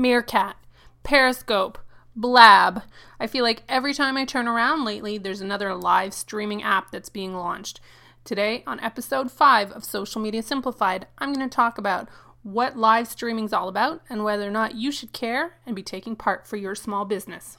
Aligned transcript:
Meerkat, 0.00 0.56
Periscope, 1.02 1.78
Blab. 2.14 2.82
I 3.20 3.26
feel 3.26 3.44
like 3.44 3.62
every 3.68 3.94
time 3.94 4.16
I 4.16 4.24
turn 4.24 4.48
around 4.48 4.84
lately, 4.84 5.18
there's 5.18 5.40
another 5.40 5.74
live 5.74 6.14
streaming 6.14 6.62
app 6.62 6.90
that's 6.90 7.08
being 7.08 7.34
launched. 7.34 7.80
Today, 8.24 8.62
on 8.66 8.80
episode 8.80 9.30
5 9.30 9.72
of 9.72 9.84
Social 9.84 10.20
Media 10.20 10.42
Simplified, 10.42 11.06
I'm 11.18 11.32
going 11.32 11.48
to 11.48 11.54
talk 11.54 11.78
about 11.78 12.08
what 12.42 12.76
live 12.76 13.08
streaming 13.08 13.44
is 13.44 13.52
all 13.52 13.68
about 13.68 14.02
and 14.08 14.24
whether 14.24 14.46
or 14.46 14.50
not 14.50 14.74
you 14.74 14.92
should 14.92 15.12
care 15.12 15.58
and 15.66 15.74
be 15.74 15.82
taking 15.82 16.16
part 16.16 16.46
for 16.46 16.56
your 16.56 16.74
small 16.74 17.04
business. 17.04 17.56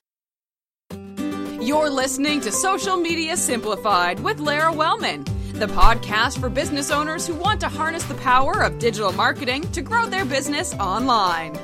You're 1.62 1.90
listening 1.90 2.40
to 2.42 2.52
Social 2.52 2.98
Media 2.98 3.36
Simplified 3.36 4.20
with 4.22 4.40
Lara 4.40 4.72
Wellman, 4.72 5.24
the 5.54 5.68
podcast 5.68 6.40
for 6.40 6.50
business 6.50 6.90
owners 6.90 7.28
who 7.28 7.36
want 7.36 7.60
to 7.62 7.68
harness 7.68 8.04
the 8.06 8.16
power 8.16 8.64
of 8.64 8.80
digital 8.80 9.12
marketing 9.12 9.70
to 9.72 9.82
grow 9.82 10.06
their 10.06 10.26
business 10.26 10.74
online. 10.76 11.58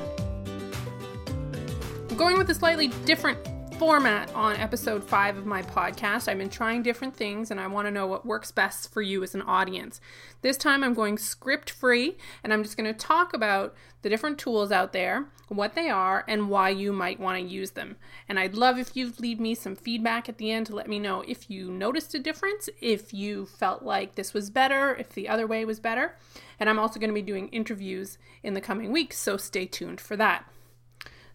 Going 2.16 2.38
with 2.38 2.48
a 2.48 2.54
slightly 2.54 2.88
different 3.04 3.38
format 3.78 4.32
on 4.34 4.56
episode 4.56 5.04
five 5.04 5.36
of 5.36 5.44
my 5.44 5.60
podcast. 5.60 6.28
I've 6.28 6.38
been 6.38 6.48
trying 6.48 6.82
different 6.82 7.14
things 7.14 7.50
and 7.50 7.60
I 7.60 7.66
want 7.66 7.86
to 7.86 7.90
know 7.90 8.06
what 8.06 8.24
works 8.24 8.50
best 8.50 8.90
for 8.90 9.02
you 9.02 9.22
as 9.22 9.34
an 9.34 9.42
audience. 9.42 10.00
This 10.40 10.56
time 10.56 10.82
I'm 10.82 10.94
going 10.94 11.18
script 11.18 11.68
free 11.68 12.16
and 12.42 12.54
I'm 12.54 12.62
just 12.62 12.78
going 12.78 12.90
to 12.90 12.98
talk 12.98 13.34
about 13.34 13.74
the 14.00 14.08
different 14.08 14.38
tools 14.38 14.72
out 14.72 14.94
there, 14.94 15.26
what 15.48 15.74
they 15.74 15.90
are, 15.90 16.24
and 16.26 16.48
why 16.48 16.70
you 16.70 16.90
might 16.90 17.20
want 17.20 17.38
to 17.38 17.46
use 17.46 17.72
them. 17.72 17.96
And 18.30 18.38
I'd 18.38 18.54
love 18.54 18.78
if 18.78 18.96
you'd 18.96 19.20
leave 19.20 19.38
me 19.38 19.54
some 19.54 19.76
feedback 19.76 20.26
at 20.26 20.38
the 20.38 20.50
end 20.50 20.68
to 20.68 20.74
let 20.74 20.88
me 20.88 20.98
know 20.98 21.22
if 21.28 21.50
you 21.50 21.70
noticed 21.70 22.14
a 22.14 22.18
difference, 22.18 22.70
if 22.80 23.12
you 23.12 23.44
felt 23.44 23.82
like 23.82 24.14
this 24.14 24.32
was 24.32 24.48
better, 24.48 24.96
if 24.96 25.10
the 25.10 25.28
other 25.28 25.46
way 25.46 25.66
was 25.66 25.80
better. 25.80 26.16
And 26.58 26.70
I'm 26.70 26.78
also 26.78 26.98
going 26.98 27.10
to 27.10 27.14
be 27.14 27.20
doing 27.20 27.48
interviews 27.48 28.16
in 28.42 28.54
the 28.54 28.62
coming 28.62 28.90
weeks, 28.90 29.18
so 29.18 29.36
stay 29.36 29.66
tuned 29.66 30.00
for 30.00 30.16
that. 30.16 30.50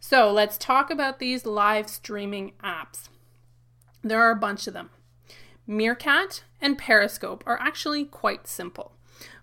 So 0.04 0.32
let's 0.32 0.58
talk 0.58 0.90
about 0.90 1.20
these 1.20 1.46
live 1.46 1.88
streaming 1.88 2.54
apps. 2.64 3.08
There 4.02 4.20
are 4.20 4.32
a 4.32 4.36
bunch 4.36 4.66
of 4.66 4.74
them. 4.74 4.90
Meerkat 5.68 6.44
and 6.60 6.76
Periscope 6.76 7.44
are 7.46 7.62
actually 7.62 8.06
quite 8.06 8.48
simple. 8.48 8.94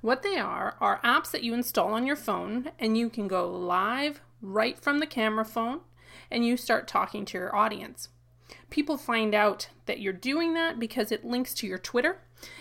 What 0.01 0.25
they 0.25 0.37
are 0.37 0.77
are 0.81 1.01
apps 1.05 1.31
that 1.31 1.45
you 1.45 1.55
install 1.55 1.95
on 1.95 2.05
your 2.05 2.17
phone 2.17 2.73
and 2.77 2.99
you 2.99 3.09
can 3.09 3.29
go 3.29 3.49
live 3.49 4.21
right 4.43 4.77
from 4.77 4.99
the 4.99 5.07
camera 5.07 5.45
phone 5.45 5.81
and 6.29 6.45
you 6.45 6.57
start 6.57 6.89
talking 6.89 7.25
to 7.27 7.39
your 7.39 7.55
audience. 7.55 8.09
People 8.69 8.97
find 8.97 9.37
out 9.37 9.69
that 9.87 10.01
you're 10.01 10.13
doing 10.13 10.55
that 10.55 10.81
because 10.81 11.13
it 11.13 11.25
links 11.25 11.55
to 11.55 11.69
your 11.69 11.79
Twitter 11.79 12.19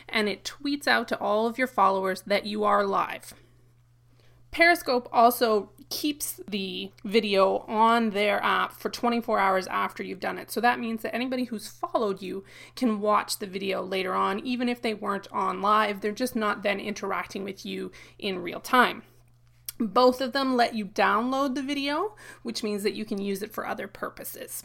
and 0.08 0.30
it 0.30 0.44
tweets 0.44 0.88
out 0.88 1.08
to 1.08 1.20
all 1.20 1.48
of 1.48 1.58
your 1.58 1.68
followers 1.68 2.22
that 2.28 2.45
you 2.45 2.64
are 2.64 2.86
live. 2.86 3.34
Periscope 4.58 5.08
also 5.13 5.69
keeps 5.91 6.41
the 6.47 6.91
video 7.05 7.59
on 7.67 8.09
their 8.09 8.44
app 8.44 8.73
for 8.73 8.89
24 8.89 9.38
hours 9.38 9.67
after 9.67 10.02
you've 10.02 10.19
done 10.19 10.39
it. 10.39 10.50
So 10.50 10.59
that 10.61 10.80
means 10.80 11.03
that 11.03 11.13
anybody 11.13 11.44
who's 11.44 11.67
followed 11.67 12.23
you 12.23 12.44
can 12.75 13.00
watch 13.00 13.38
the 13.38 13.45
video 13.45 13.83
later 13.83 14.16
on, 14.16 14.39
even 14.39 14.67
if 14.67 14.81
they 14.81 14.95
weren't 14.95 15.28
on 15.31 15.61
live. 15.61 16.02
They're 16.02 16.11
just 16.11 16.35
not 16.35 16.63
then 16.63 16.80
interacting 16.80 17.44
with 17.44 17.67
you 17.67 17.91
in 18.17 18.39
real 18.39 18.59
time. 18.59 19.03
Both 19.78 20.22
of 20.22 20.33
them 20.33 20.55
let 20.55 20.73
you 20.73 20.88
download 20.88 21.53
the 21.53 21.61
video, 21.61 22.16
which 22.41 22.63
means 22.63 22.81
that 22.81 22.95
you 22.95 23.05
can 23.05 23.22
use 23.22 23.44
it 23.44 23.53
for 23.53 23.67
other 23.67 23.88
purposes. 23.88 24.63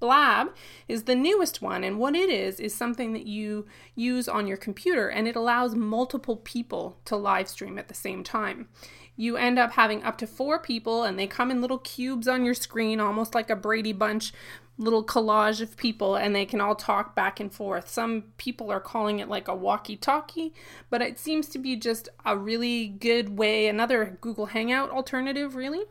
Blab 0.00 0.54
is 0.86 1.04
the 1.04 1.14
newest 1.14 1.60
one, 1.60 1.82
and 1.82 1.98
what 1.98 2.14
it 2.14 2.30
is 2.30 2.60
is 2.60 2.74
something 2.74 3.12
that 3.12 3.26
you 3.26 3.66
use 3.94 4.28
on 4.28 4.46
your 4.46 4.56
computer 4.56 5.08
and 5.08 5.26
it 5.26 5.36
allows 5.36 5.74
multiple 5.74 6.36
people 6.36 6.98
to 7.04 7.16
live 7.16 7.48
stream 7.48 7.78
at 7.78 7.88
the 7.88 7.94
same 7.94 8.22
time. 8.22 8.68
You 9.16 9.36
end 9.36 9.58
up 9.58 9.72
having 9.72 10.04
up 10.04 10.16
to 10.18 10.26
four 10.28 10.60
people 10.60 11.02
and 11.02 11.18
they 11.18 11.26
come 11.26 11.50
in 11.50 11.60
little 11.60 11.78
cubes 11.78 12.28
on 12.28 12.44
your 12.44 12.54
screen, 12.54 13.00
almost 13.00 13.34
like 13.34 13.50
a 13.50 13.56
Brady 13.56 13.92
Bunch 13.92 14.32
little 14.78 15.04
collage 15.04 15.60
of 15.60 15.76
people, 15.76 16.14
and 16.14 16.34
they 16.34 16.46
can 16.46 16.60
all 16.60 16.76
talk 16.76 17.14
back 17.14 17.40
and 17.40 17.52
forth. 17.52 17.88
Some 17.88 18.24
people 18.36 18.70
are 18.70 18.80
calling 18.80 19.18
it 19.18 19.28
like 19.28 19.48
a 19.48 19.54
walkie 19.54 19.96
talkie, 19.96 20.54
but 20.88 21.02
it 21.02 21.18
seems 21.18 21.48
to 21.48 21.58
be 21.58 21.74
just 21.76 22.08
a 22.24 22.36
really 22.38 22.86
good 22.86 23.36
way, 23.36 23.66
another 23.66 24.16
Google 24.20 24.46
Hangout 24.46 24.90
alternative, 24.90 25.56
really. 25.56 25.84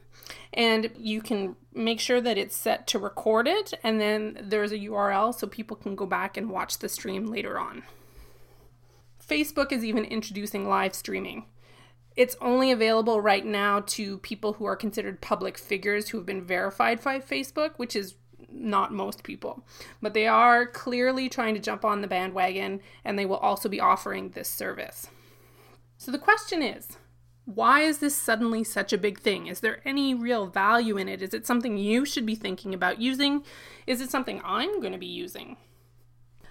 And 0.54 0.90
you 0.98 1.22
can 1.22 1.58
make 1.74 2.00
sure 2.00 2.22
that 2.22 2.38
it's 2.38 2.56
set 2.56 2.88
to 2.88 3.00
record 3.00 3.48
it, 3.48 3.74
and 3.84 4.00
then 4.00 4.40
there's 4.42 4.72
a 4.72 4.80
URL 4.80 5.36
so 5.36 5.48
people 5.48 5.76
can 5.76 5.96
go 5.96 6.06
back 6.06 6.38
and 6.38 6.50
watch 6.50 6.80
the 6.80 6.90
stream 6.90 7.26
later 7.26 7.60
on. 7.60 7.84
Facebook 9.26 9.74
is 9.74 9.84
even 9.84 10.06
introducing 10.06 10.70
live 10.70 10.96
streaming. 10.96 11.46
It's 12.16 12.38
only 12.42 12.72
available 12.72 13.22
right 13.22 13.46
now 13.46 13.82
to 13.82 14.18
people 14.20 14.54
who 14.54 14.66
are 14.66 14.76
considered 14.76 15.22
public 15.22 15.58
figures 15.58 16.10
who 16.10 16.18
have 16.18 16.26
been 16.26 16.44
verified 16.44 17.04
by 17.04 17.20
Facebook, 17.20 17.72
which 17.76 17.96
is 17.96 18.16
not 18.52 18.94
most 18.94 19.24
people. 19.24 19.66
But 20.02 20.14
they 20.14 20.28
are 20.28 20.66
clearly 20.66 21.30
trying 21.30 21.54
to 21.56 21.60
jump 21.60 21.86
on 21.86 22.02
the 22.02 22.08
bandwagon 22.08 22.82
and 23.04 23.18
they 23.18 23.26
will 23.26 23.38
also 23.38 23.70
be 23.70 23.80
offering 23.80 24.30
this 24.30 24.50
service. 24.50 25.08
So 25.98 26.12
the 26.12 26.20
question 26.20 26.62
is 26.62 26.98
why 27.46 27.82
is 27.82 28.00
this 28.00 28.14
suddenly 28.14 28.64
such 28.64 28.92
a 28.92 28.98
big 28.98 29.20
thing? 29.20 29.48
Is 29.48 29.62
there 29.62 29.82
any 29.86 30.14
real 30.14 30.48
value 30.48 30.98
in 30.98 31.08
it? 31.08 31.22
Is 31.22 31.34
it 31.34 31.48
something 31.48 31.78
you 31.78 32.06
should 32.06 32.26
be 32.26 32.36
thinking 32.36 32.74
about 32.74 33.00
using? 33.00 33.44
Is 33.88 34.02
it 34.02 34.12
something 34.12 34.42
I'm 34.44 34.82
going 34.82 34.92
to 34.92 35.00
be 35.00 35.06
using? 35.06 35.56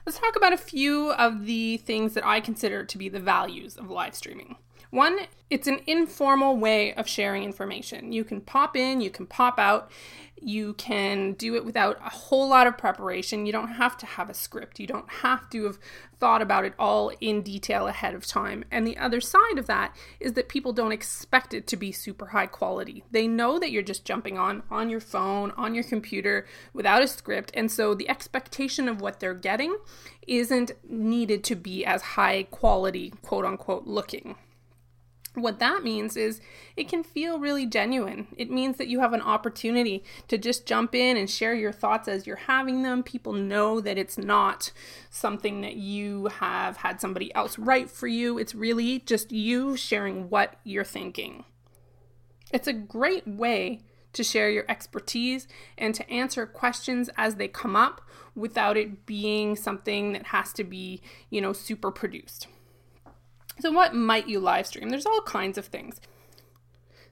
Let's 0.06 0.18
talk 0.18 0.36
about 0.36 0.54
a 0.54 0.56
few 0.56 1.12
of 1.12 1.44
the 1.44 1.76
things 1.76 2.14
that 2.14 2.24
I 2.24 2.40
consider 2.40 2.82
to 2.82 2.96
be 2.96 3.10
the 3.10 3.20
values 3.20 3.76
of 3.76 3.90
live 3.90 4.14
streaming. 4.14 4.56
One, 4.90 5.18
it's 5.50 5.66
an 5.66 5.80
informal 5.86 6.56
way 6.56 6.94
of 6.94 7.08
sharing 7.08 7.42
information. 7.42 8.12
You 8.12 8.24
can 8.24 8.40
pop 8.40 8.76
in, 8.76 9.00
you 9.00 9.10
can 9.10 9.26
pop 9.26 9.58
out, 9.58 9.90
you 10.40 10.74
can 10.74 11.32
do 11.32 11.54
it 11.54 11.64
without 11.64 11.98
a 12.04 12.10
whole 12.10 12.48
lot 12.48 12.66
of 12.66 12.76
preparation. 12.76 13.46
You 13.46 13.52
don't 13.52 13.72
have 13.72 13.96
to 13.98 14.06
have 14.06 14.28
a 14.28 14.34
script, 14.34 14.78
you 14.78 14.86
don't 14.86 15.10
have 15.10 15.48
to 15.50 15.64
have 15.64 15.78
thought 16.18 16.42
about 16.42 16.64
it 16.64 16.74
all 16.78 17.10
in 17.20 17.42
detail 17.42 17.86
ahead 17.86 18.14
of 18.14 18.26
time. 18.26 18.64
And 18.70 18.86
the 18.86 18.96
other 18.96 19.20
side 19.20 19.58
of 19.58 19.66
that 19.66 19.94
is 20.20 20.32
that 20.32 20.48
people 20.48 20.72
don't 20.72 20.92
expect 20.92 21.54
it 21.54 21.66
to 21.68 21.76
be 21.76 21.92
super 21.92 22.26
high 22.26 22.46
quality. 22.46 23.04
They 23.10 23.26
know 23.26 23.58
that 23.58 23.70
you're 23.70 23.82
just 23.82 24.04
jumping 24.04 24.38
on 24.38 24.62
on 24.70 24.90
your 24.90 25.00
phone, 25.00 25.52
on 25.56 25.74
your 25.74 25.84
computer 25.84 26.46
without 26.72 27.02
a 27.02 27.08
script, 27.08 27.50
and 27.54 27.70
so 27.70 27.94
the 27.94 28.08
expectation 28.08 28.88
of 28.88 29.00
what 29.00 29.20
they're 29.20 29.34
getting 29.34 29.76
isn't 30.26 30.72
needed 30.88 31.44
to 31.44 31.54
be 31.54 31.84
as 31.84 32.02
high 32.02 32.44
quality, 32.44 33.12
quote 33.22 33.44
unquote, 33.44 33.86
looking. 33.86 34.36
What 35.36 35.58
that 35.58 35.84
means 35.84 36.16
is 36.16 36.40
it 36.78 36.88
can 36.88 37.04
feel 37.04 37.38
really 37.38 37.66
genuine. 37.66 38.26
It 38.38 38.50
means 38.50 38.78
that 38.78 38.88
you 38.88 39.00
have 39.00 39.12
an 39.12 39.20
opportunity 39.20 40.02
to 40.28 40.38
just 40.38 40.64
jump 40.64 40.94
in 40.94 41.18
and 41.18 41.28
share 41.28 41.52
your 41.52 41.72
thoughts 41.72 42.08
as 42.08 42.26
you're 42.26 42.36
having 42.36 42.82
them. 42.82 43.02
People 43.02 43.34
know 43.34 43.78
that 43.82 43.98
it's 43.98 44.16
not 44.16 44.72
something 45.10 45.60
that 45.60 45.76
you 45.76 46.28
have 46.28 46.78
had 46.78 47.02
somebody 47.02 47.34
else 47.34 47.58
write 47.58 47.90
for 47.90 48.06
you. 48.06 48.38
It's 48.38 48.54
really 48.54 49.00
just 49.00 49.30
you 49.30 49.76
sharing 49.76 50.30
what 50.30 50.54
you're 50.64 50.84
thinking. 50.84 51.44
It's 52.50 52.66
a 52.66 52.72
great 52.72 53.28
way 53.28 53.82
to 54.14 54.24
share 54.24 54.48
your 54.48 54.64
expertise 54.70 55.46
and 55.76 55.94
to 55.94 56.10
answer 56.10 56.46
questions 56.46 57.10
as 57.18 57.34
they 57.34 57.48
come 57.48 57.76
up 57.76 58.00
without 58.34 58.78
it 58.78 59.04
being 59.04 59.54
something 59.54 60.14
that 60.14 60.28
has 60.28 60.54
to 60.54 60.64
be, 60.64 61.02
you 61.28 61.42
know, 61.42 61.52
super 61.52 61.90
produced. 61.90 62.46
So, 63.60 63.72
what 63.72 63.94
might 63.94 64.28
you 64.28 64.40
live 64.40 64.66
stream? 64.66 64.90
There's 64.90 65.06
all 65.06 65.22
kinds 65.22 65.58
of 65.58 65.66
things. 65.66 66.00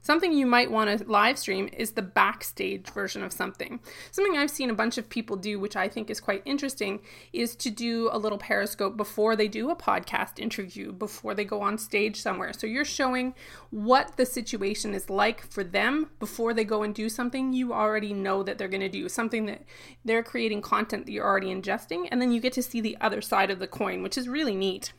Something 0.05 0.33
you 0.33 0.45
might 0.45 0.69
want 0.69 0.99
to 0.99 1.03
live 1.09 1.39
stream 1.39 1.67
is 1.73 1.93
the 1.93 2.03
backstage 2.03 2.87
version 2.91 3.23
of 3.23 3.33
something. 3.33 3.79
Something 4.11 4.37
I've 4.37 4.51
seen 4.51 4.69
a 4.69 4.75
bunch 4.75 4.99
of 4.99 5.09
people 5.09 5.35
do, 5.35 5.59
which 5.59 5.75
I 5.75 5.87
think 5.87 6.11
is 6.11 6.19
quite 6.19 6.43
interesting, 6.45 6.99
is 7.33 7.55
to 7.55 7.71
do 7.71 8.09
a 8.11 8.19
little 8.19 8.37
periscope 8.37 8.97
before 8.97 9.35
they 9.35 9.47
do 9.47 9.71
a 9.71 9.75
podcast 9.75 10.37
interview, 10.37 10.91
before 10.91 11.33
they 11.33 11.43
go 11.43 11.59
on 11.59 11.79
stage 11.79 12.21
somewhere. 12.21 12.53
So 12.53 12.67
you're 12.67 12.85
showing 12.85 13.33
what 13.71 14.15
the 14.15 14.27
situation 14.27 14.93
is 14.93 15.09
like 15.09 15.41
for 15.51 15.63
them 15.63 16.11
before 16.19 16.53
they 16.53 16.65
go 16.65 16.83
and 16.83 16.93
do 16.93 17.09
something 17.09 17.51
you 17.51 17.73
already 17.73 18.13
know 18.13 18.43
that 18.43 18.59
they're 18.59 18.67
going 18.67 18.81
to 18.81 18.89
do, 18.89 19.09
something 19.09 19.47
that 19.47 19.63
they're 20.03 20.21
creating 20.21 20.61
content 20.61 21.07
that 21.07 21.13
you're 21.13 21.25
already 21.25 21.47
ingesting, 21.47 22.07
and 22.11 22.21
then 22.21 22.31
you 22.31 22.39
get 22.39 22.53
to 22.53 22.61
see 22.61 22.79
the 22.79 22.95
other 23.01 23.21
side 23.21 23.49
of 23.49 23.57
the 23.57 23.65
coin, 23.65 24.03
which 24.03 24.19
is 24.19 24.29
really 24.29 24.55
neat 24.55 24.93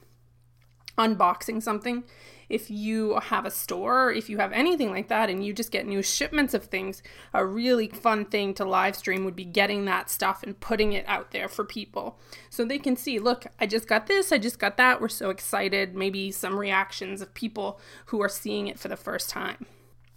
unboxing 0.98 1.62
something, 1.62 2.04
if 2.48 2.70
you 2.70 3.18
have 3.18 3.44
a 3.44 3.50
store, 3.50 4.12
if 4.12 4.30
you 4.30 4.38
have 4.38 4.52
anything 4.52 4.90
like 4.90 5.08
that, 5.08 5.28
and 5.28 5.44
you 5.44 5.52
just 5.52 5.72
get 5.72 5.86
new 5.86 6.02
shipments 6.02 6.54
of 6.54 6.64
things, 6.64 7.02
a 7.34 7.44
really 7.44 7.88
fun 7.88 8.24
thing 8.24 8.54
to 8.54 8.64
live 8.64 8.94
stream 8.94 9.24
would 9.24 9.34
be 9.34 9.44
getting 9.44 9.84
that 9.84 10.08
stuff 10.08 10.42
and 10.42 10.60
putting 10.60 10.92
it 10.92 11.04
out 11.08 11.32
there 11.32 11.48
for 11.48 11.64
people 11.64 12.18
so 12.48 12.64
they 12.64 12.78
can 12.78 12.96
see, 12.96 13.18
look, 13.18 13.46
I 13.58 13.66
just 13.66 13.88
got 13.88 14.06
this, 14.06 14.30
I 14.30 14.38
just 14.38 14.58
got 14.58 14.76
that. 14.76 15.00
We're 15.00 15.08
so 15.08 15.30
excited. 15.30 15.94
Maybe 15.96 16.30
some 16.30 16.58
reactions 16.58 17.20
of 17.20 17.34
people 17.34 17.80
who 18.06 18.22
are 18.22 18.28
seeing 18.28 18.68
it 18.68 18.78
for 18.78 18.88
the 18.88 18.96
first 18.96 19.28
time. 19.28 19.66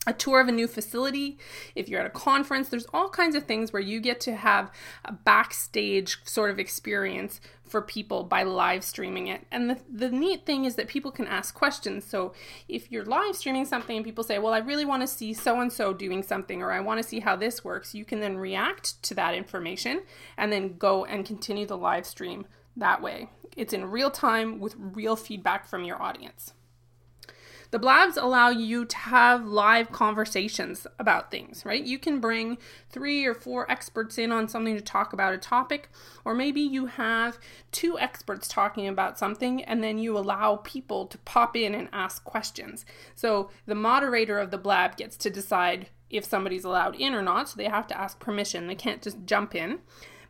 A 0.07 0.13
tour 0.13 0.39
of 0.39 0.47
a 0.47 0.51
new 0.51 0.67
facility, 0.67 1.37
if 1.75 1.89
you're 1.89 1.99
at 1.99 2.05
a 2.05 2.09
conference, 2.09 2.69
there's 2.69 2.87
all 2.93 3.09
kinds 3.09 3.35
of 3.35 3.43
things 3.43 3.73
where 3.73 3.81
you 3.81 3.99
get 3.99 4.21
to 4.21 4.35
have 4.35 4.71
a 5.03 5.11
backstage 5.11 6.19
sort 6.23 6.49
of 6.49 6.57
experience 6.57 7.41
for 7.63 7.81
people 7.81 8.23
by 8.23 8.43
live 8.43 8.83
streaming 8.83 9.27
it. 9.27 9.45
And 9.51 9.69
the, 9.69 9.77
the 9.91 10.09
neat 10.09 10.45
thing 10.45 10.65
is 10.65 10.75
that 10.75 10.87
people 10.87 11.11
can 11.11 11.27
ask 11.27 11.53
questions. 11.53 12.05
So 12.05 12.33
if 12.67 12.91
you're 12.91 13.05
live 13.05 13.35
streaming 13.35 13.65
something 13.65 13.95
and 13.95 14.05
people 14.05 14.23
say, 14.23 14.39
Well, 14.39 14.53
I 14.53 14.59
really 14.59 14.85
want 14.85 15.03
to 15.03 15.07
see 15.07 15.33
so 15.33 15.59
and 15.59 15.71
so 15.71 15.93
doing 15.93 16.23
something, 16.23 16.63
or 16.63 16.71
I 16.71 16.79
want 16.79 17.01
to 17.01 17.07
see 17.07 17.19
how 17.19 17.35
this 17.35 17.63
works, 17.63 17.93
you 17.93 18.05
can 18.05 18.21
then 18.21 18.37
react 18.37 19.01
to 19.03 19.13
that 19.15 19.35
information 19.35 20.01
and 20.37 20.51
then 20.51 20.77
go 20.77 21.05
and 21.05 21.25
continue 21.25 21.65
the 21.65 21.77
live 21.77 22.05
stream 22.05 22.47
that 22.75 23.01
way. 23.01 23.29
It's 23.55 23.73
in 23.73 23.91
real 23.91 24.09
time 24.09 24.59
with 24.59 24.75
real 24.77 25.15
feedback 25.15 25.67
from 25.67 25.83
your 25.83 26.01
audience. 26.01 26.53
The 27.71 27.79
blabs 27.79 28.17
allow 28.17 28.49
you 28.49 28.85
to 28.85 28.97
have 28.97 29.45
live 29.45 29.91
conversations 29.91 30.87
about 30.97 31.29
things, 31.29 31.63
right? 31.65 31.83
You 31.83 31.99
can 31.99 32.19
bring 32.19 32.57
three 32.89 33.25
or 33.25 33.35
four 33.35 33.69
experts 33.69 34.17
in 34.17 34.31
on 34.31 34.47
something 34.47 34.75
to 34.75 34.81
talk 34.81 35.13
about 35.13 35.33
a 35.33 35.37
topic, 35.37 35.89
or 36.25 36.33
maybe 36.33 36.61
you 36.61 36.87
have 36.87 37.37
two 37.71 37.99
experts 37.99 38.47
talking 38.47 38.87
about 38.87 39.19
something 39.19 39.63
and 39.63 39.83
then 39.83 39.99
you 39.99 40.17
allow 40.17 40.57
people 40.57 41.05
to 41.07 41.17
pop 41.19 41.55
in 41.55 41.75
and 41.75 41.89
ask 41.93 42.23
questions. 42.23 42.85
So 43.13 43.51
the 43.67 43.75
moderator 43.75 44.39
of 44.39 44.49
the 44.49 44.57
blab 44.57 44.97
gets 44.97 45.15
to 45.17 45.29
decide 45.29 45.89
if 46.09 46.25
somebody's 46.25 46.63
allowed 46.63 46.95
in 46.95 47.13
or 47.13 47.21
not, 47.21 47.49
so 47.49 47.55
they 47.55 47.65
have 47.65 47.85
to 47.87 47.99
ask 47.99 48.19
permission. 48.19 48.65
They 48.65 48.73
can't 48.73 49.03
just 49.03 49.25
jump 49.25 49.53
in 49.53 49.79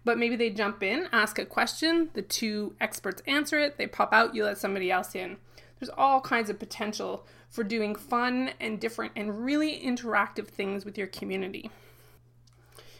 but 0.06 0.18
maybe 0.18 0.36
they 0.36 0.50
jump 0.50 0.82
in, 0.82 1.08
ask 1.12 1.38
a 1.40 1.46
question, 1.46 2.10
the 2.14 2.22
two 2.22 2.74
experts 2.80 3.22
answer 3.28 3.60
it, 3.60 3.78
they 3.78 3.86
pop 3.88 4.14
out, 4.14 4.34
you 4.34 4.44
let 4.46 4.58
somebody 4.58 4.90
else 4.90 5.14
in. 5.14 5.38
There's 5.80 5.90
all 5.98 6.22
kinds 6.22 6.50
of 6.50 6.60
potential 6.60 7.26
for 7.50 7.64
doing 7.64 7.96
fun 7.96 8.52
and 8.60 8.80
different 8.80 9.14
and 9.16 9.44
really 9.44 9.80
interactive 9.80 10.48
things 10.48 10.86
with 10.86 10.98
your 10.98 11.08
community. 11.08 11.72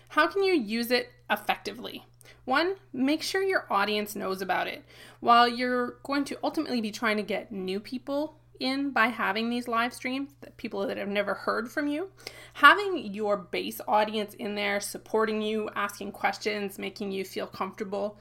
How 0.10 0.28
can 0.28 0.44
you 0.44 0.54
use 0.54 0.90
it 0.90 1.12
effectively? 1.30 2.06
One, 2.46 2.76
make 2.92 3.22
sure 3.22 3.44
your 3.44 3.68
audience 3.70 4.16
knows 4.16 4.42
about 4.42 4.68
it. 4.68 4.84
While 5.20 5.48
you're 5.48 5.98
going 6.04 6.24
to 6.26 6.38
ultimately 6.44 6.82
be 6.82 6.92
trying 6.92 7.18
to 7.18 7.24
get 7.24 7.52
new 7.52 7.80
people 7.80 8.40
in 8.60 8.90
by 8.90 9.08
having 9.08 9.50
these 9.50 9.68
live 9.68 9.94
streams, 9.94 10.32
that 10.42 10.58
people 10.58 10.86
that 10.88 10.98
have 10.98 11.08
never 11.08 11.34
heard 11.34 11.70
from 11.72 11.88
you, 11.88 12.10
having 12.54 13.14
your 13.14 13.38
base 13.38 13.80
audience 13.88 14.34
in 14.34 14.56
there 14.56 14.80
supporting 14.80 15.42
you, 15.42 15.70
asking 15.76 16.12
questions, 16.12 16.80
making 16.80 17.12
you 17.12 17.24
feel 17.24 17.48
comfortable 17.48 18.18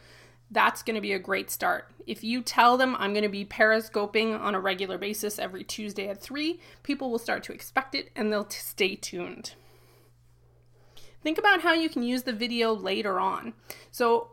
that's 0.50 0.82
going 0.82 0.94
to 0.94 1.00
be 1.00 1.12
a 1.12 1.18
great 1.18 1.50
start. 1.50 1.90
If 2.06 2.24
you 2.24 2.42
tell 2.42 2.76
them 2.76 2.96
I'm 2.98 3.12
going 3.12 3.22
to 3.22 3.28
be 3.28 3.44
periscoping 3.44 4.34
on 4.34 4.54
a 4.54 4.60
regular 4.60 4.96
basis 4.96 5.38
every 5.38 5.64
Tuesday 5.64 6.08
at 6.08 6.20
3, 6.20 6.58
people 6.82 7.10
will 7.10 7.18
start 7.18 7.42
to 7.44 7.52
expect 7.52 7.94
it 7.94 8.10
and 8.16 8.32
they'll 8.32 8.44
t- 8.44 8.56
stay 8.58 8.94
tuned. 8.96 9.54
Think 11.22 11.36
about 11.36 11.60
how 11.60 11.74
you 11.74 11.88
can 11.88 12.02
use 12.02 12.22
the 12.22 12.32
video 12.32 12.72
later 12.72 13.20
on. 13.20 13.52
So, 13.90 14.30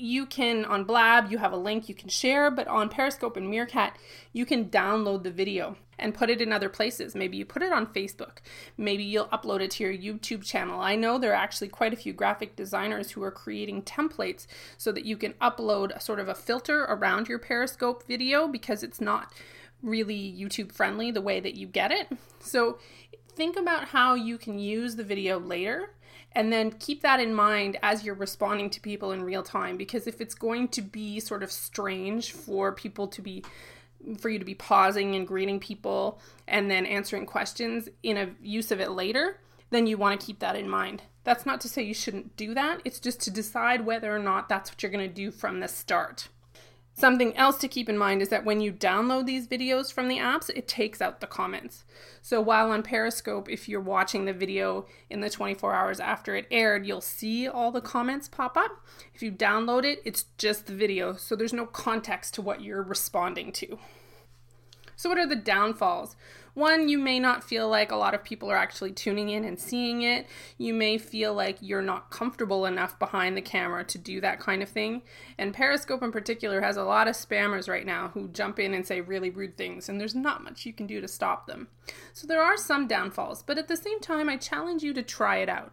you 0.00 0.26
can 0.26 0.64
on 0.64 0.84
Blab, 0.84 1.30
you 1.30 1.38
have 1.38 1.52
a 1.52 1.56
link 1.56 1.88
you 1.88 1.94
can 1.94 2.08
share, 2.08 2.50
but 2.50 2.66
on 2.68 2.88
Periscope 2.88 3.36
and 3.36 3.48
Meerkat, 3.48 3.96
you 4.32 4.46
can 4.46 4.70
download 4.70 5.22
the 5.22 5.30
video 5.30 5.76
and 5.98 6.14
put 6.14 6.30
it 6.30 6.40
in 6.40 6.52
other 6.52 6.68
places. 6.68 7.14
Maybe 7.14 7.36
you 7.36 7.44
put 7.44 7.62
it 7.62 7.72
on 7.72 7.86
Facebook. 7.86 8.38
Maybe 8.76 9.04
you'll 9.04 9.26
upload 9.26 9.60
it 9.60 9.70
to 9.72 9.84
your 9.84 9.92
YouTube 9.92 10.44
channel. 10.44 10.80
I 10.80 10.96
know 10.96 11.18
there 11.18 11.32
are 11.32 11.34
actually 11.34 11.68
quite 11.68 11.92
a 11.92 11.96
few 11.96 12.12
graphic 12.12 12.56
designers 12.56 13.10
who 13.10 13.22
are 13.22 13.30
creating 13.30 13.82
templates 13.82 14.46
so 14.78 14.92
that 14.92 15.04
you 15.04 15.16
can 15.16 15.34
upload 15.34 15.94
a 15.94 16.00
sort 16.00 16.20
of 16.20 16.28
a 16.28 16.34
filter 16.34 16.84
around 16.84 17.28
your 17.28 17.38
Periscope 17.38 18.06
video 18.06 18.48
because 18.48 18.82
it's 18.82 19.00
not 19.00 19.32
really 19.82 20.34
YouTube 20.36 20.72
friendly 20.72 21.10
the 21.10 21.20
way 21.20 21.40
that 21.40 21.54
you 21.54 21.66
get 21.66 21.90
it. 21.90 22.08
So 22.40 22.78
think 23.34 23.56
about 23.56 23.88
how 23.88 24.14
you 24.14 24.38
can 24.38 24.58
use 24.58 24.96
the 24.96 25.04
video 25.04 25.38
later 25.38 25.90
and 26.32 26.52
then 26.52 26.70
keep 26.72 27.02
that 27.02 27.20
in 27.20 27.34
mind 27.34 27.76
as 27.82 28.04
you're 28.04 28.14
responding 28.14 28.70
to 28.70 28.80
people 28.80 29.12
in 29.12 29.22
real 29.22 29.42
time 29.42 29.76
because 29.76 30.06
if 30.06 30.20
it's 30.20 30.34
going 30.34 30.68
to 30.68 30.82
be 30.82 31.20
sort 31.20 31.42
of 31.42 31.50
strange 31.50 32.32
for 32.32 32.72
people 32.72 33.06
to 33.08 33.22
be 33.22 33.44
for 34.18 34.30
you 34.30 34.38
to 34.38 34.44
be 34.44 34.54
pausing 34.54 35.14
and 35.14 35.26
greeting 35.26 35.60
people 35.60 36.20
and 36.48 36.70
then 36.70 36.86
answering 36.86 37.26
questions 37.26 37.88
in 38.02 38.16
a 38.16 38.30
use 38.40 38.70
of 38.70 38.80
it 38.80 38.90
later 38.90 39.38
then 39.70 39.86
you 39.86 39.96
want 39.96 40.18
to 40.20 40.26
keep 40.26 40.40
that 40.40 40.56
in 40.56 40.68
mind. 40.68 41.02
That's 41.24 41.46
not 41.46 41.60
to 41.62 41.68
say 41.68 41.82
you 41.82 41.94
shouldn't 41.94 42.36
do 42.36 42.54
that. 42.54 42.80
It's 42.84 43.00
just 43.00 43.20
to 43.22 43.30
decide 43.30 43.86
whether 43.86 44.14
or 44.14 44.18
not 44.18 44.48
that's 44.48 44.70
what 44.70 44.82
you're 44.82 44.92
going 44.92 45.08
to 45.08 45.14
do 45.14 45.30
from 45.30 45.60
the 45.60 45.68
start 45.68 46.28
Something 47.00 47.34
else 47.34 47.56
to 47.60 47.68
keep 47.68 47.88
in 47.88 47.96
mind 47.96 48.20
is 48.20 48.28
that 48.28 48.44
when 48.44 48.60
you 48.60 48.74
download 48.74 49.24
these 49.24 49.48
videos 49.48 49.90
from 49.90 50.08
the 50.08 50.18
apps, 50.18 50.50
it 50.50 50.68
takes 50.68 51.00
out 51.00 51.20
the 51.20 51.26
comments. 51.26 51.84
So 52.20 52.42
while 52.42 52.70
on 52.70 52.82
Periscope, 52.82 53.48
if 53.48 53.70
you're 53.70 53.80
watching 53.80 54.26
the 54.26 54.34
video 54.34 54.84
in 55.08 55.22
the 55.22 55.30
24 55.30 55.72
hours 55.72 55.98
after 55.98 56.36
it 56.36 56.46
aired, 56.50 56.84
you'll 56.84 57.00
see 57.00 57.48
all 57.48 57.72
the 57.72 57.80
comments 57.80 58.28
pop 58.28 58.54
up. 58.54 58.84
If 59.14 59.22
you 59.22 59.32
download 59.32 59.84
it, 59.84 60.02
it's 60.04 60.26
just 60.36 60.66
the 60.66 60.74
video, 60.74 61.14
so 61.14 61.34
there's 61.34 61.54
no 61.54 61.64
context 61.64 62.34
to 62.34 62.42
what 62.42 62.60
you're 62.60 62.82
responding 62.82 63.50
to. 63.52 63.78
So, 64.94 65.08
what 65.08 65.16
are 65.16 65.26
the 65.26 65.36
downfalls? 65.36 66.16
One, 66.54 66.88
you 66.88 66.98
may 66.98 67.20
not 67.20 67.44
feel 67.44 67.68
like 67.68 67.90
a 67.90 67.96
lot 67.96 68.14
of 68.14 68.24
people 68.24 68.50
are 68.50 68.56
actually 68.56 68.92
tuning 68.92 69.28
in 69.28 69.44
and 69.44 69.58
seeing 69.58 70.02
it. 70.02 70.26
You 70.58 70.74
may 70.74 70.98
feel 70.98 71.34
like 71.34 71.58
you're 71.60 71.82
not 71.82 72.10
comfortable 72.10 72.66
enough 72.66 72.98
behind 72.98 73.36
the 73.36 73.42
camera 73.42 73.84
to 73.84 73.98
do 73.98 74.20
that 74.20 74.40
kind 74.40 74.62
of 74.62 74.68
thing. 74.68 75.02
And 75.38 75.54
Periscope, 75.54 76.02
in 76.02 76.12
particular, 76.12 76.60
has 76.60 76.76
a 76.76 76.84
lot 76.84 77.08
of 77.08 77.14
spammers 77.14 77.68
right 77.68 77.86
now 77.86 78.08
who 78.08 78.28
jump 78.28 78.58
in 78.58 78.74
and 78.74 78.86
say 78.86 79.00
really 79.00 79.30
rude 79.30 79.56
things, 79.56 79.88
and 79.88 80.00
there's 80.00 80.14
not 80.14 80.42
much 80.42 80.66
you 80.66 80.72
can 80.72 80.86
do 80.86 81.00
to 81.00 81.08
stop 81.08 81.46
them. 81.46 81.68
So, 82.12 82.26
there 82.26 82.42
are 82.42 82.56
some 82.56 82.86
downfalls, 82.86 83.42
but 83.42 83.58
at 83.58 83.68
the 83.68 83.76
same 83.76 84.00
time, 84.00 84.28
I 84.28 84.36
challenge 84.36 84.82
you 84.82 84.92
to 84.94 85.02
try 85.02 85.38
it 85.38 85.48
out. 85.48 85.72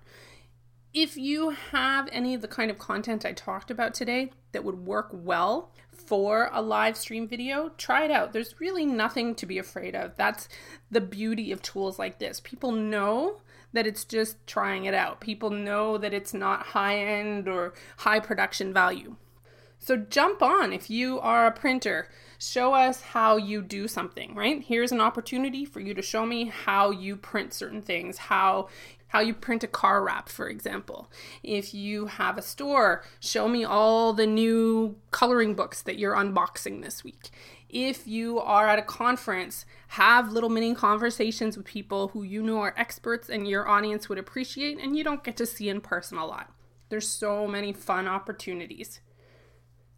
If 0.99 1.15
you 1.15 1.51
have 1.51 2.09
any 2.11 2.33
of 2.33 2.41
the 2.41 2.47
kind 2.47 2.71
of 2.71 2.79
content 2.79 3.23
I 3.23 3.31
talked 3.31 3.69
about 3.69 3.93
today 3.93 4.31
that 4.51 4.63
would 4.63 4.87
work 4.87 5.09
well 5.11 5.71
for 5.91 6.49
a 6.51 6.59
live 6.59 6.97
stream 6.97 7.27
video, 7.27 7.69
try 7.77 8.05
it 8.05 8.09
out. 8.09 8.33
There's 8.33 8.59
really 8.59 8.83
nothing 8.83 9.35
to 9.35 9.45
be 9.45 9.59
afraid 9.59 9.93
of. 9.93 10.15
That's 10.15 10.49
the 10.89 10.99
beauty 10.99 11.51
of 11.51 11.61
tools 11.61 11.99
like 11.99 12.17
this. 12.17 12.39
People 12.39 12.71
know 12.71 13.41
that 13.73 13.85
it's 13.85 14.05
just 14.05 14.37
trying 14.47 14.85
it 14.85 14.95
out, 14.95 15.21
people 15.21 15.51
know 15.51 15.99
that 15.99 16.15
it's 16.15 16.33
not 16.33 16.65
high 16.65 16.97
end 16.97 17.47
or 17.47 17.75
high 17.97 18.19
production 18.19 18.73
value. 18.73 19.17
So 19.77 19.97
jump 19.97 20.41
on 20.41 20.73
if 20.73 20.89
you 20.89 21.19
are 21.19 21.45
a 21.45 21.51
printer. 21.51 22.09
Show 22.39 22.73
us 22.73 23.01
how 23.01 23.37
you 23.37 23.61
do 23.61 23.87
something, 23.87 24.35
right? 24.35 24.63
Here's 24.63 24.91
an 24.91 25.01
opportunity 25.01 25.65
for 25.65 25.79
you 25.79 25.93
to 25.93 26.01
show 26.01 26.25
me 26.25 26.45
how 26.45 26.91
you 26.91 27.15
print 27.15 27.53
certain 27.53 27.81
things, 27.81 28.17
how 28.17 28.69
how 29.09 29.19
you 29.19 29.33
print 29.33 29.63
a 29.63 29.67
car 29.67 30.03
wrap, 30.03 30.29
for 30.29 30.49
example. 30.49 31.09
If 31.43 31.73
you 31.73 32.07
have 32.07 32.37
a 32.37 32.41
store, 32.41 33.03
show 33.19 33.47
me 33.47 33.63
all 33.63 34.13
the 34.13 34.27
new 34.27 34.97
coloring 35.11 35.55
books 35.55 35.81
that 35.83 35.97
you're 35.97 36.15
unboxing 36.15 36.83
this 36.83 37.03
week. 37.03 37.29
If 37.69 38.07
you 38.07 38.39
are 38.39 38.67
at 38.67 38.79
a 38.79 38.83
conference, 38.83 39.65
have 39.89 40.31
little 40.31 40.49
mini 40.49 40.73
conversations 40.73 41.57
with 41.57 41.65
people 41.65 42.09
who 42.09 42.23
you 42.23 42.41
know 42.41 42.59
are 42.59 42.73
experts 42.77 43.29
and 43.29 43.47
your 43.47 43.67
audience 43.67 44.07
would 44.07 44.17
appreciate 44.17 44.79
and 44.79 44.95
you 44.95 45.03
don't 45.03 45.23
get 45.23 45.37
to 45.37 45.45
see 45.45 45.69
in 45.69 45.81
person 45.81 46.17
a 46.17 46.25
lot. 46.25 46.51
There's 46.89 47.07
so 47.07 47.47
many 47.47 47.73
fun 47.73 48.07
opportunities. 48.07 49.01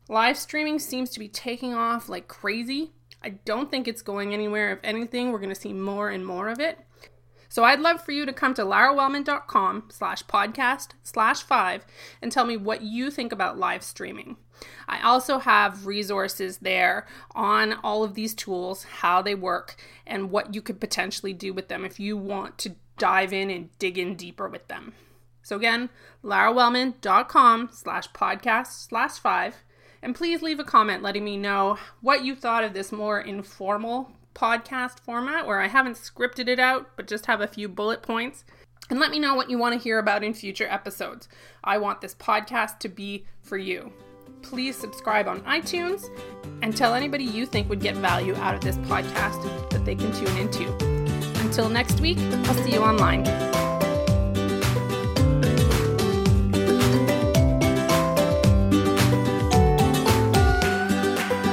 Live 0.07 0.37
streaming 0.37 0.79
seems 0.79 1.11
to 1.11 1.19
be 1.19 1.27
taking 1.27 1.75
off 1.75 2.09
like 2.09 2.27
crazy. 2.27 2.91
I 3.21 3.29
don't 3.29 3.69
think 3.69 3.87
it's 3.87 4.01
going 4.01 4.33
anywhere. 4.33 4.71
If 4.71 4.79
anything, 4.83 5.31
we're 5.31 5.39
going 5.39 5.53
to 5.53 5.55
see 5.55 5.73
more 5.73 6.09
and 6.09 6.25
more 6.25 6.49
of 6.49 6.59
it. 6.59 6.79
So 7.49 7.63
I'd 7.63 7.79
love 7.79 8.01
for 8.01 8.11
you 8.11 8.27
to 8.27 8.33
come 8.33 8.53
to 8.53 8.61
larawellman.com 8.63 9.89
slash 9.89 10.23
podcast 10.23 10.89
slash 11.01 11.41
five 11.41 11.85
and 12.21 12.31
tell 12.31 12.45
me 12.45 12.55
what 12.55 12.83
you 12.83 13.09
think 13.09 13.31
about 13.31 13.57
live 13.57 13.83
streaming. 13.83 14.37
I 14.87 15.01
also 15.01 15.39
have 15.39 15.87
resources 15.87 16.59
there 16.59 17.07
on 17.33 17.73
all 17.83 18.03
of 18.03 18.13
these 18.13 18.35
tools, 18.35 18.83
how 18.83 19.21
they 19.21 19.33
work, 19.33 19.75
and 20.05 20.29
what 20.29 20.53
you 20.53 20.61
could 20.61 20.79
potentially 20.79 21.33
do 21.33 21.53
with 21.53 21.69
them 21.69 21.83
if 21.83 21.99
you 21.99 22.15
want 22.17 22.57
to 22.59 22.75
dive 22.97 23.33
in 23.33 23.49
and 23.49 23.75
dig 23.79 23.97
in 23.97 24.15
deeper 24.15 24.47
with 24.47 24.67
them. 24.67 24.93
So 25.41 25.55
again, 25.55 25.89
larawellman.com 26.23 27.69
slash 27.71 28.11
podcast 28.11 28.87
slash 28.87 29.13
five. 29.13 29.55
And 30.01 30.15
please 30.15 30.41
leave 30.41 30.59
a 30.59 30.63
comment 30.63 31.01
letting 31.03 31.25
me 31.25 31.35
know 31.35 31.77
what 32.01 32.23
you 32.23 32.35
thought 32.35 32.63
of 32.63 32.73
this 32.73 32.91
more 32.91 33.19
informal 33.19 34.11
podcast 34.39 34.99
format 34.99 35.45
where 35.45 35.59
I 35.59 35.67
haven't 35.67 35.97
scripted 35.97 36.47
it 36.47 36.59
out, 36.59 36.91
but 36.95 37.07
just 37.07 37.25
have 37.25 37.41
a 37.41 37.47
few 37.47 37.67
bullet 37.67 38.01
points. 38.01 38.45
And 38.89 38.99
let 38.99 39.11
me 39.11 39.19
know 39.19 39.35
what 39.35 39.49
you 39.49 39.57
want 39.57 39.73
to 39.73 39.79
hear 39.79 39.99
about 39.99 40.23
in 40.23 40.33
future 40.33 40.67
episodes. 40.67 41.27
I 41.63 41.77
want 41.77 42.01
this 42.01 42.15
podcast 42.15 42.79
to 42.79 42.89
be 42.89 43.25
for 43.41 43.57
you. 43.57 43.91
Please 44.41 44.77
subscribe 44.77 45.27
on 45.27 45.41
iTunes 45.41 46.05
and 46.61 46.75
tell 46.75 46.93
anybody 46.93 47.25
you 47.25 47.45
think 47.45 47.67
would 47.69 47.81
get 47.81 47.95
value 47.95 48.35
out 48.35 48.55
of 48.55 48.61
this 48.61 48.77
podcast 48.77 49.69
that 49.69 49.83
they 49.83 49.95
can 49.95 50.11
tune 50.13 50.37
into. 50.37 50.71
Until 51.41 51.67
next 51.67 51.99
week, 51.99 52.17
I'll 52.17 52.53
see 52.63 52.73
you 52.73 52.79
online. 52.79 53.25